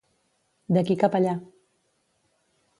[0.77, 1.37] D'aquí cap allà.